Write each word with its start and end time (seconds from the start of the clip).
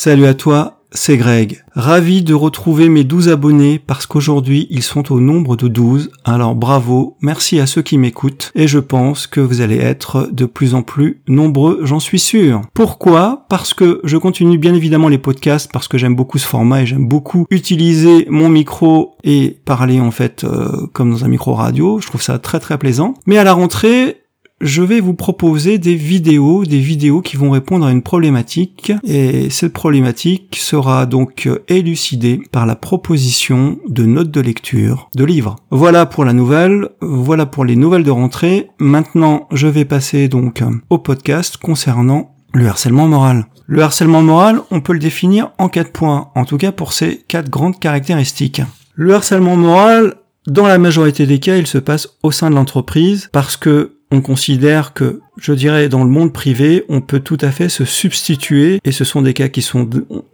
Salut 0.00 0.26
à 0.26 0.34
toi, 0.34 0.84
c'est 0.92 1.16
Greg. 1.16 1.64
Ravi 1.74 2.22
de 2.22 2.32
retrouver 2.32 2.88
mes 2.88 3.02
12 3.02 3.30
abonnés 3.30 3.80
parce 3.84 4.06
qu'aujourd'hui 4.06 4.68
ils 4.70 4.84
sont 4.84 5.12
au 5.12 5.18
nombre 5.18 5.56
de 5.56 5.66
12. 5.66 6.12
Alors 6.24 6.54
bravo, 6.54 7.16
merci 7.20 7.58
à 7.58 7.66
ceux 7.66 7.82
qui 7.82 7.98
m'écoutent 7.98 8.52
et 8.54 8.68
je 8.68 8.78
pense 8.78 9.26
que 9.26 9.40
vous 9.40 9.60
allez 9.60 9.78
être 9.78 10.28
de 10.30 10.44
plus 10.44 10.76
en 10.76 10.82
plus 10.82 11.20
nombreux, 11.26 11.80
j'en 11.82 11.98
suis 11.98 12.20
sûr. 12.20 12.62
Pourquoi? 12.74 13.46
Parce 13.48 13.74
que 13.74 14.00
je 14.04 14.16
continue 14.16 14.56
bien 14.56 14.72
évidemment 14.72 15.08
les 15.08 15.18
podcasts 15.18 15.68
parce 15.72 15.88
que 15.88 15.98
j'aime 15.98 16.14
beaucoup 16.14 16.38
ce 16.38 16.46
format 16.46 16.82
et 16.82 16.86
j'aime 16.86 17.08
beaucoup 17.08 17.46
utiliser 17.50 18.24
mon 18.30 18.48
micro 18.48 19.16
et 19.24 19.58
parler 19.64 19.98
en 19.98 20.12
fait 20.12 20.44
euh, 20.44 20.86
comme 20.92 21.10
dans 21.10 21.24
un 21.24 21.28
micro 21.28 21.54
radio. 21.54 21.98
Je 21.98 22.06
trouve 22.06 22.22
ça 22.22 22.38
très 22.38 22.60
très 22.60 22.78
plaisant. 22.78 23.14
Mais 23.26 23.36
à 23.36 23.42
la 23.42 23.52
rentrée, 23.52 24.27
je 24.60 24.82
vais 24.82 25.00
vous 25.00 25.14
proposer 25.14 25.78
des 25.78 25.94
vidéos, 25.94 26.64
des 26.64 26.80
vidéos 26.80 27.20
qui 27.20 27.36
vont 27.36 27.50
répondre 27.50 27.86
à 27.86 27.92
une 27.92 28.02
problématique 28.02 28.92
et 29.04 29.50
cette 29.50 29.72
problématique 29.72 30.56
sera 30.60 31.06
donc 31.06 31.48
élucidée 31.68 32.40
par 32.50 32.66
la 32.66 32.76
proposition 32.76 33.78
de 33.88 34.04
notes 34.04 34.30
de 34.30 34.40
lecture 34.40 35.10
de 35.14 35.24
livres. 35.24 35.56
Voilà 35.70 36.06
pour 36.06 36.24
la 36.24 36.32
nouvelle, 36.32 36.88
voilà 37.00 37.46
pour 37.46 37.64
les 37.64 37.76
nouvelles 37.76 38.04
de 38.04 38.10
rentrée. 38.10 38.68
Maintenant, 38.78 39.46
je 39.52 39.68
vais 39.68 39.84
passer 39.84 40.28
donc 40.28 40.62
au 40.90 40.98
podcast 40.98 41.56
concernant 41.56 42.34
le 42.52 42.66
harcèlement 42.66 43.06
moral. 43.06 43.46
Le 43.66 43.82
harcèlement 43.82 44.22
moral, 44.22 44.60
on 44.70 44.80
peut 44.80 44.94
le 44.94 44.98
définir 44.98 45.52
en 45.58 45.68
quatre 45.68 45.92
points, 45.92 46.30
en 46.34 46.44
tout 46.44 46.56
cas 46.56 46.72
pour 46.72 46.94
ces 46.94 47.22
quatre 47.28 47.50
grandes 47.50 47.78
caractéristiques. 47.78 48.62
Le 48.94 49.14
harcèlement 49.14 49.56
moral, 49.56 50.14
dans 50.46 50.66
la 50.66 50.78
majorité 50.78 51.26
des 51.26 51.38
cas, 51.38 51.56
il 51.56 51.66
se 51.66 51.78
passe 51.78 52.08
au 52.22 52.30
sein 52.30 52.48
de 52.48 52.54
l'entreprise 52.54 53.28
parce 53.32 53.56
que 53.56 53.97
on 54.10 54.20
considère 54.20 54.94
que, 54.94 55.20
je 55.36 55.52
dirais, 55.52 55.88
dans 55.88 56.04
le 56.04 56.10
monde 56.10 56.32
privé, 56.32 56.84
on 56.88 57.00
peut 57.00 57.20
tout 57.20 57.38
à 57.40 57.50
fait 57.50 57.68
se 57.68 57.84
substituer, 57.84 58.80
et 58.84 58.92
ce 58.92 59.04
sont 59.04 59.22
des 59.22 59.34
cas 59.34 59.48
qui 59.48 59.62
sont, 59.62 59.88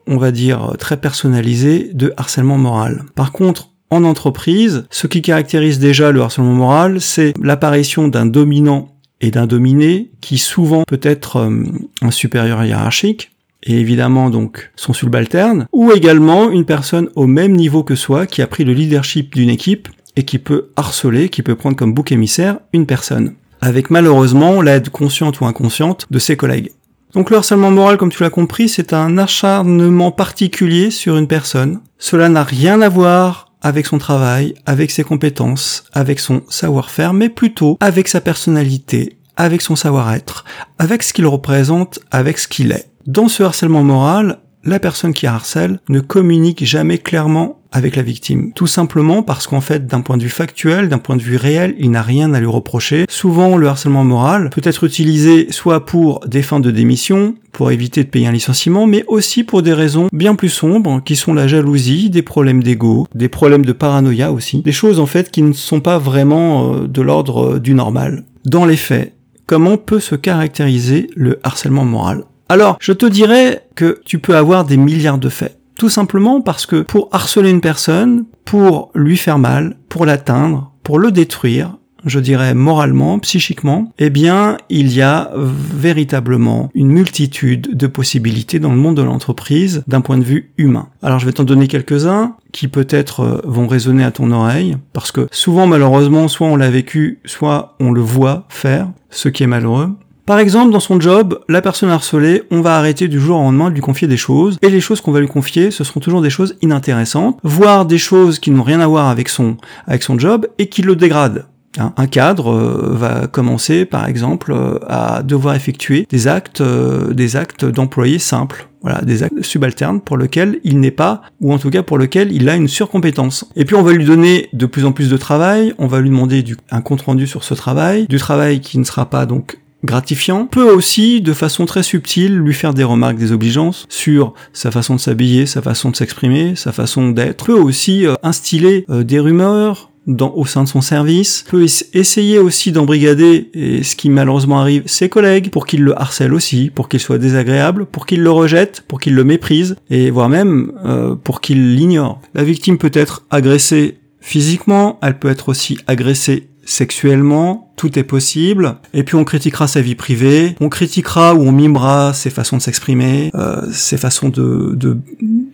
on 0.07 0.17
va 0.17 0.31
dire, 0.31 0.75
très 0.79 0.97
personnalisés, 0.97 1.91
de 1.93 2.13
harcèlement 2.17 2.59
moral. 2.59 3.03
Par 3.15 3.33
contre, 3.33 3.71
en 3.91 4.05
entreprise, 4.05 4.87
ce 4.91 5.07
qui 5.07 5.23
caractérise 5.23 5.79
déjà 5.79 6.13
le 6.13 6.23
harcèlement 6.23 6.53
moral, 6.53 7.01
c'est 7.01 7.35
l'apparition 7.41 8.09
d'un 8.09 8.27
dominant 8.27 8.95
et 9.21 9.31
d'un 9.31 9.47
dominé 9.47 10.11
qui 10.21 10.39
souvent 10.39 10.85
peut 10.87 11.01
être 11.03 11.37
euh, 11.37 11.65
un 12.03 12.11
supérieur 12.11 12.65
hiérarchique, 12.65 13.31
et 13.63 13.81
évidemment 13.81 14.31
donc 14.31 14.71
son 14.77 14.93
subalterne, 14.93 15.67
ou 15.73 15.93
également 15.93 16.51
une 16.51 16.65
personne 16.65 17.09
au 17.15 17.27
même 17.27 17.53
niveau 17.53 17.83
que 17.83 17.95
soi 17.95 18.27
qui 18.27 18.43
a 18.43 18.47
pris 18.47 18.65
le 18.65 18.75
leadership 18.75 19.35
d'une 19.35 19.49
équipe 19.49 19.89
et 20.17 20.25
qui 20.25 20.39
peut 20.39 20.69
harceler, 20.77 21.29
qui 21.29 21.43
peut 21.43 21.57
prendre 21.57 21.77
comme 21.77 21.95
bouc 21.95 22.13
émissaire 22.13 22.59
une 22.73 22.87
personne 22.87 23.35
avec 23.65 23.89
malheureusement 23.89 24.61
l'aide 24.61 24.91
consciente 24.91 25.41
ou 25.41 25.47
inconsciente 25.47 26.07
de 26.11 26.19
ses 26.19 26.37
collègues. 26.37 26.73
Donc 27.15 27.31
le 27.31 27.39
harcèlement 27.39 27.71
moral, 27.71 27.97
comme 27.97 28.13
tu 28.13 28.23
l'as 28.23 28.29
compris, 28.29 28.69
c'est 28.69 28.93
un 28.93 29.17
acharnement 29.17 30.13
particulier 30.13 30.91
sur 30.91 31.17
une 31.17 31.27
personne. 31.27 31.81
Cela 31.99 32.29
n'a 32.29 32.45
rien 32.45 32.83
à 32.83 32.91
voir 32.91 33.53
avec 33.63 33.87
son 33.87 33.97
travail, 33.97 34.55
avec 34.67 34.91
ses 34.91 35.03
compétences, 35.03 35.85
avec 35.95 36.21
son 36.21 36.43
savoir-faire, 36.51 37.15
mais 37.15 37.31
plutôt 37.31 37.79
avec 37.81 38.09
sa 38.09 38.21
personnalité, 38.21 39.17
avec 39.39 39.63
son 39.63 39.77
savoir-être, 39.77 40.45
avec 40.79 41.03
ce 41.03 41.15
qu'il 41.15 41.27
représente, 41.27 42.01
avec 42.11 42.39
ce 42.39 42.49
qu'il 42.49 42.71
est. 42.71 42.91
Dans 43.07 43.29
ce 43.29 43.45
harcèlement 43.45 43.83
moral, 43.83 44.41
la 44.63 44.79
personne 44.79 45.15
qui 45.15 45.27
harcèle 45.27 45.81
ne 45.89 46.01
communique 46.01 46.67
jamais 46.67 46.99
clairement 46.99 47.63
avec 47.75 47.97
la 47.97 48.03
victime. 48.03 48.53
Tout 48.55 48.69
simplement 48.69 49.23
parce 49.23 49.47
qu'en 49.49 49.61
fait, 49.61 49.87
d'un 49.87 50.01
point 50.01 50.17
de 50.17 50.23
vue 50.23 50.29
factuel, 50.31 50.89
d'un 50.89 50.99
point 50.99 51.17
de 51.17 51.23
vue 51.23 51.37
réel, 51.37 51.75
il 51.79 51.91
n'a 51.91 52.03
rien 52.03 52.33
à 52.33 52.41
lui 52.41 52.47
reprocher. 52.47 53.05
Souvent, 53.11 53.57
le 53.57 53.67
harcèlement 53.67 54.05
moral 54.05 54.49
peut 54.51 54.63
être 54.65 54.85
utilisé 54.85 55.49
soit 55.51 55.85
pour 55.85 56.21
des 56.21 56.43
fins 56.43 56.61
de 56.61 56.71
démission, 56.71 57.35
pour 57.51 57.73
éviter 57.73 58.05
de 58.05 58.09
payer 58.09 58.29
un 58.29 58.33
licenciement, 58.33 58.87
mais 58.87 59.05
aussi 59.09 59.43
pour 59.43 59.63
des 59.63 59.75
raisons 59.75 60.09
bien 60.13 60.37
plus 60.37 60.49
sombres, 60.49 61.03
qui 61.05 61.17
sont 61.17 61.35
la 61.35 61.49
jalousie, 61.49 62.11
des 62.11 62.23
problèmes 62.23 62.63
d'ego, 62.63 63.09
des 63.15 63.29
problèmes 63.29 63.65
de 63.65 63.73
paranoïa 63.73 64.31
aussi, 64.31 64.63
des 64.63 64.73
choses 64.73 65.01
en 65.01 65.07
fait 65.07 65.33
qui 65.33 65.43
ne 65.43 65.53
sont 65.53 65.81
pas 65.81 65.99
vraiment 65.99 66.75
euh, 66.75 66.87
de 66.87 67.03
l'ordre 67.03 67.55
euh, 67.55 67.61
du 67.61 67.75
normal. 67.75 68.25
Dans 68.45 68.67
les 68.67 68.77
faits, 68.77 69.15
comment 69.47 69.77
peut 69.77 70.01
se 70.01 70.15
caractériser 70.15 71.09
le 71.17 71.41
harcèlement 71.43 71.85
moral? 71.85 72.25
Alors, 72.49 72.77
je 72.81 72.93
te 72.93 73.07
dirais 73.07 73.67
que 73.75 74.01
tu 74.05 74.21
peux 74.21 74.37
avoir 74.37 74.65
des 74.65 74.77
milliards 74.77 75.19
de 75.19 75.29
faits. 75.29 75.59
Tout 75.79 75.91
simplement 75.91 76.41
parce 76.41 76.67
que 76.67 76.83
pour 76.83 77.09
harceler 77.13 77.51
une 77.51 77.61
personne, 77.61 78.25
pour 78.45 78.91
lui 78.95 79.17
faire 79.17 79.39
mal, 79.39 79.77
pour 79.89 80.07
l'atteindre, 80.07 80.73
pour 80.83 80.99
le 80.99 81.11
détruire, 81.11 81.77
je 82.05 82.21
dirais 82.21 82.55
moralement, 82.55 83.19
psychiquement, 83.19 83.93
eh 83.99 84.11
bien, 84.11 84.59
il 84.69 84.93
y 84.93 85.03
a 85.03 85.31
véritablement 85.35 86.71
une 86.75 86.89
multitude 86.89 87.77
de 87.77 87.87
possibilités 87.87 88.59
dans 88.59 88.73
le 88.73 88.79
monde 88.79 88.97
de 88.97 89.03
l'entreprise 89.03 89.83
d'un 89.87 90.01
point 90.01 90.19
de 90.19 90.25
vue 90.25 90.53
humain. 90.59 90.89
Alors, 91.03 91.19
je 91.19 91.27
vais 91.27 91.33
t'en 91.33 91.45
donner 91.45 91.67
quelques-uns 91.67 92.37
qui 92.53 92.69
peut-être 92.69 93.21
euh, 93.21 93.41
vont 93.45 93.67
résonner 93.67 94.05
à 94.05 94.11
ton 94.11 94.31
oreille, 94.31 94.77
parce 94.93 95.13
que 95.13 95.27
souvent, 95.33 95.67
malheureusement, 95.67 96.29
soit 96.29 96.47
on 96.47 96.57
l'a 96.57 96.71
vécu, 96.71 97.21
soit 97.25 97.75
on 97.81 97.91
le 97.91 98.01
voit 98.01 98.45
faire, 98.49 98.89
ce 99.11 99.29
qui 99.29 99.43
est 99.43 99.49
malheureux. 99.49 99.91
Par 100.27 100.39
exemple, 100.39 100.73
dans 100.73 100.81
son 100.81 100.99
job, 100.99 101.41
la 101.51 101.61
personne 101.61 101.91
harcelée, 101.91 102.45
on 102.51 102.63
va 102.63 102.79
arrêter 102.79 103.09
du 103.09 103.21
jour 103.21 103.39
au 103.39 103.43
lendemain 103.43 103.69
de 103.69 103.75
lui 103.75 103.83
confier 103.83 104.09
des 104.09 104.17
choses, 104.17 104.59
et 104.63 104.71
les 104.71 104.81
choses 104.81 105.03
qu'on 105.03 105.13
va 105.13 105.21
lui 105.21 105.29
confier, 105.29 105.71
ce 105.71 105.85
seront 105.85 106.01
toujours 106.01 106.23
des 106.23 106.31
choses 106.31 106.57
inintéressantes, 106.63 107.39
voire 107.43 107.85
des 107.85 107.99
choses 107.99 108.39
qui 108.39 108.51
n'ont 108.51 108.63
rien 108.63 108.81
à 108.81 108.87
voir 108.87 109.09
avec 109.09 109.29
son, 109.29 109.59
avec 109.87 110.03
son 110.03 110.19
job, 110.19 110.47
et 110.57 110.69
qui 110.69 110.81
le 110.81 110.97
dégradent. 110.97 111.45
Hein, 111.77 111.93
un 111.99 112.07
cadre 112.07 112.53
euh, 112.53 112.95
va 112.95 113.27
commencer, 113.27 113.85
par 113.85 114.07
exemple, 114.07 114.53
euh, 114.53 114.79
à 114.87 115.23
devoir 115.23 115.57
effectuer 115.57 116.07
des 116.09 116.27
actes, 116.27 116.63
euh, 116.63 117.13
des 117.13 117.37
actes 117.37 117.67
d'employés 117.67 118.19
simples. 118.19 118.69
Voilà, 118.81 119.03
des 119.03 119.23
actes 119.23 119.43
subalternes 119.43 120.01
pour 120.01 120.17
lesquels 120.17 120.61
il 120.63 120.79
n'est 120.79 120.91
pas, 120.91 121.23
ou 121.41 121.53
en 121.53 121.59
tout 121.59 121.71
cas 121.71 121.83
pour 121.83 121.99
lesquels 121.99 122.33
il 122.33 122.49
a 122.49 122.55
une 122.55 122.69
surcompétence. 122.69 123.47
Et 123.57 123.65
puis 123.65 123.77
on 123.77 123.83
va 123.83 123.93
lui 123.93 124.05
donner 124.05 124.51
de 124.53 124.67
plus 124.67 124.85
en 124.85 124.93
plus 124.93 125.09
de 125.09 125.17
travail, 125.17 125.75
on 125.79 125.87
va 125.87 126.01
lui 126.01 126.11
demander 126.11 126.43
du, 126.43 126.57
un 126.71 126.83
compte 126.83 127.01
rendu 127.01 127.27
sur 127.27 127.45
ce 127.45 127.55
travail, 127.55 128.07
du 128.09 128.19
travail 128.19 128.61
qui 128.61 128.79
ne 128.79 128.85
sera 128.85 129.09
pas 129.09 129.25
donc 129.25 129.59
gratifiant, 129.85 130.47
peut 130.47 130.71
aussi, 130.71 131.21
de 131.21 131.33
façon 131.33 131.67
très 131.67 131.83
subtile, 131.83 132.37
lui 132.37 132.55
faire 132.55 132.75
des 132.75 132.85
remarques 132.85 133.17
désobligeantes 133.17 133.87
sur 133.89 134.35
sa 134.53 134.71
façon 134.71 134.97
de 134.97 135.01
s'habiller, 135.01 135.47
sa 135.47 135.63
façon 135.63 135.91
de 135.91 135.97
s'exprimer, 135.97 136.57
sa 136.57 136.73
façon 136.73 137.11
d'être, 137.11 137.47
peut 137.47 137.53
aussi 137.53 138.07
euh, 138.07 138.15
instiller 138.23 138.85
euh, 138.91 139.05
des 139.05 139.21
rumeurs, 139.21 139.91
dans, 140.07 140.33
au 140.35 140.45
sein 140.45 140.65
de 140.65 140.69
son 140.69 140.81
service, 140.81 141.45
peut 141.49 141.65
essayer 141.93 142.39
aussi 142.39 142.73
d'embrigader, 142.73 143.51
et 143.55 143.83
ce 143.83 143.97
qui 143.97 144.11
malheureusement 144.11 144.61
arrive, 144.61 144.83
ses 144.87 145.09
collègues, 145.09 145.51
pour 145.51 145.67
qu'ils 145.67 145.83
le 145.83 145.99
harcèlent 145.99 146.35
aussi, 146.35 146.71
pour 146.75 146.89
qu'il 146.89 147.01
soit 147.01 147.19
désagréable, 147.19 147.87
pour 147.87 148.07
qu'ils 148.07 148.23
le 148.23 148.31
rejettent, 148.31 148.85
pour 148.87 149.01
qu'ils 149.01 149.15
le 149.15 149.25
méprisent, 149.25 149.77
et 149.91 150.11
voire 150.11 150.29
même 150.29 150.73
euh, 150.85 151.15
pour 151.15 151.41
qu'ils 151.41 151.75
l'ignorent. 151.75 152.21
La 152.35 152.45
victime 152.45 152.79
peut 152.79 152.91
être 152.93 153.25
agressée 153.31 153.99
physiquement, 154.21 154.99
elle 155.03 155.19
peut 155.19 155.29
être 155.29 155.51
aussi 155.51 155.79
agressée 155.87 156.49
sexuellement, 156.67 157.73
tout 157.77 157.99
est 157.99 158.05
possible. 158.05 158.77
Et 158.93 159.03
puis 159.03 159.17
on 159.17 159.25
critiquera 159.25 159.67
sa 159.67 159.81
vie 159.81 159.95
privée, 159.95 160.55
on 160.61 160.69
critiquera 160.69 161.35
ou 161.35 161.43
on 161.43 161.53
mimera 161.53 162.13
ses 162.15 162.31
façons 162.31 162.57
de 162.57 162.63
s'exprimer, 162.63 163.31
euh, 163.35 163.63
ses 163.73 163.97
façons 163.97 164.29
de, 164.29 164.75
de, 164.75 164.99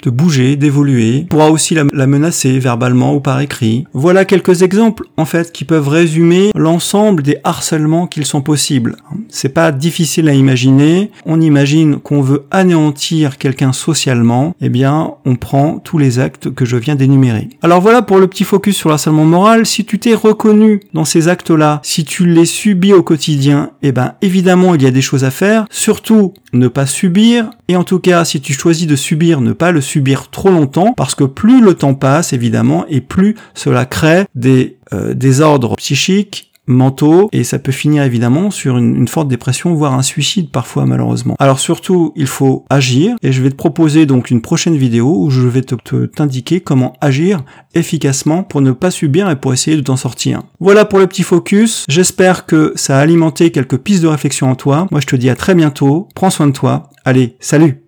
de 0.03 0.11
bouger, 0.11 0.57
d'évoluer. 0.57 1.27
Pourra 1.29 1.51
aussi 1.51 1.75
la, 1.75 1.85
la, 1.93 2.07
menacer 2.07 2.59
verbalement 2.59 3.15
ou 3.15 3.21
par 3.21 3.41
écrit. 3.41 3.85
Voilà 3.93 4.25
quelques 4.25 4.63
exemples 4.63 5.05
en 5.17 5.25
fait 5.25 5.53
qui 5.53 5.65
peuvent 5.65 5.89
résumer 5.89 6.51
l'ensemble 6.55 7.23
des 7.23 7.39
harcèlements 7.45 8.07
qu'ils 8.07 8.25
sont 8.25 8.43
possibles. 8.43 8.97
C'est 9.29 9.51
pas 9.51 9.73
difficile 9.73 10.29
à 10.29 10.35
imaginer. 10.35 11.11
On 11.27 11.41
imagine 11.41 11.99
qu'on 11.99 12.23
veut 12.23 12.45
anéantir 12.51 13.39
quelqu'un 13.39 13.73
socialement, 13.73 14.55
eh 14.61 14.69
bien 14.69 15.13
on 15.25 15.37
prend 15.37 15.79
tous 15.79 15.99
les 15.99 16.19
actes 16.19 16.53
que 16.53 16.65
je 16.65 16.77
viens 16.77 16.97
d'énumérer. 16.97 17.49
Alors 17.63 17.81
voilà 17.81 18.03
pour 18.03 18.19
le 18.19 18.27
petit 18.27 18.45
focus 18.45 18.77
sur 18.77 18.89
l'harcèlement 18.89 19.25
moral. 19.25 19.67
Si 19.67 19.85
tu 19.85 19.99
t'es 19.99 20.15
reconnu 20.15 20.81
dans 20.95 21.05
ces 21.05 21.29
actes-là, 21.29 21.81
si 21.83 22.05
tu 22.05 22.27
les 22.27 22.47
subis 22.47 22.93
au 22.93 23.03
quotidien, 23.03 23.71
eh 23.83 23.93
ben 23.93 24.15
évidemment 24.23 24.75
il 24.75 24.83
y 24.83 24.87
a 24.87 24.91
des 24.91 25.03
choses 25.03 25.25
à 25.25 25.31
faire. 25.31 25.67
Surtout 25.71 26.35
ne 26.53 26.69
pas 26.69 26.87
subir. 26.87 27.51
Et 27.69 27.77
en 27.77 27.85
tout 27.85 28.01
cas, 28.01 28.25
si 28.25 28.41
tu 28.41 28.53
choisis 28.53 28.87
de 28.87 28.97
subir, 28.97 29.41
ne 29.41 29.53
pas 29.53 29.71
le 29.71 29.81
subir 29.81 29.90
trop 30.31 30.51
longtemps, 30.51 30.93
parce 30.97 31.15
que 31.15 31.25
plus 31.25 31.61
le 31.61 31.75
temps 31.75 31.95
passe 31.95 32.33
évidemment, 32.33 32.85
et 32.89 33.01
plus 33.01 33.37
cela 33.55 33.87
crée 33.87 34.25
des 34.35 34.79
euh, 34.93 35.15
désordres 35.15 35.77
psychiques 35.77 36.51
mentaux 36.71 37.29
et 37.33 37.45
ça 37.45 37.59
peut 37.59 37.73
finir 37.73 38.05
évidemment 38.05 38.51
sur 38.51 38.79
une, 38.79 39.09
forte 39.09 39.29
dépression 39.29 39.75
voire 39.75 39.95
un 39.95 40.03
suicide 40.03 40.51
parfois 40.51 40.87
malheureusement. 40.87 41.35
Alors 41.39 41.59
surtout 41.59 42.13
il 42.17 42.27
faut 42.27 42.65
agir 42.71 43.17
et 43.23 43.33
je 43.33 43.43
vais 43.43 43.51
te 43.51 43.57
proposer 43.57 44.07
donc 44.07 44.31
une 44.31 44.41
prochaine 44.41 44.77
vidéo 44.77 45.17
où 45.19 45.31
je 45.31 45.47
vais 45.47 45.63
te 45.63 46.07
t'indiquer 46.07 46.61
comment 46.61 46.95
agir 47.01 47.43
efficacement 47.75 48.43
pour 48.43 48.61
ne 48.61 48.73
pas 48.73 48.91
subir 48.91 49.29
et 49.29 49.37
pour 49.37 49.53
essayer 49.53 49.77
de 49.77 49.83
t'en 49.83 49.97
sortir. 49.97 50.43
Voilà 50.61 50.85
pour 50.85 50.99
le 50.99 51.07
petit 51.07 51.25
focus, 51.25 51.85
j'espère 51.89 52.47
que 52.47 52.73
ça 52.77 52.99
a 52.99 53.01
alimenté 53.01 53.51
quelques 53.51 53.79
pistes 53.79 54.03
de 54.03 54.09
réflexion 54.09 54.49
en 54.49 54.55
toi. 54.55 54.87
Moi 54.91 55.01
je 55.01 55.07
te 55.07 55.17
dis 55.17 55.31
à 55.31 55.37
très 55.37 55.55
bientôt, 55.55 56.09
prends 56.15 56.31
soin 56.31 56.47
de 56.47 56.53
toi, 56.53 56.91
allez, 57.05 57.37
salut 57.41 57.83